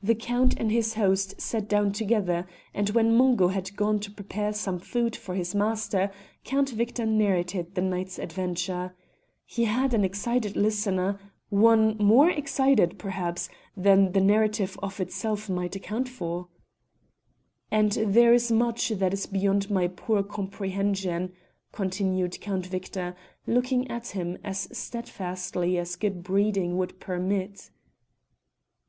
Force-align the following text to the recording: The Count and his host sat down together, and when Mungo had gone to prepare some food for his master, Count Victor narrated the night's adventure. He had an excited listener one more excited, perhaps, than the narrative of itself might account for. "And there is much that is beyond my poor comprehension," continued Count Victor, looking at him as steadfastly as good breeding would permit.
The 0.00 0.14
Count 0.14 0.54
and 0.60 0.70
his 0.70 0.94
host 0.94 1.40
sat 1.40 1.68
down 1.68 1.90
together, 1.90 2.46
and 2.72 2.90
when 2.90 3.16
Mungo 3.16 3.48
had 3.48 3.74
gone 3.74 3.98
to 3.98 4.10
prepare 4.12 4.52
some 4.52 4.78
food 4.78 5.16
for 5.16 5.34
his 5.34 5.56
master, 5.56 6.12
Count 6.44 6.70
Victor 6.70 7.04
narrated 7.04 7.74
the 7.74 7.80
night's 7.80 8.16
adventure. 8.20 8.94
He 9.44 9.64
had 9.64 9.92
an 9.92 10.04
excited 10.04 10.54
listener 10.54 11.18
one 11.48 11.96
more 11.98 12.30
excited, 12.30 12.96
perhaps, 12.96 13.48
than 13.76 14.12
the 14.12 14.20
narrative 14.20 14.78
of 14.84 15.00
itself 15.00 15.48
might 15.50 15.74
account 15.74 16.08
for. 16.08 16.46
"And 17.72 17.90
there 17.90 18.32
is 18.32 18.52
much 18.52 18.90
that 18.90 19.12
is 19.12 19.26
beyond 19.26 19.68
my 19.68 19.88
poor 19.88 20.22
comprehension," 20.22 21.32
continued 21.72 22.40
Count 22.40 22.66
Victor, 22.66 23.16
looking 23.48 23.90
at 23.90 24.10
him 24.10 24.38
as 24.44 24.68
steadfastly 24.70 25.76
as 25.76 25.96
good 25.96 26.22
breeding 26.22 26.76
would 26.78 27.00
permit. 27.00 27.70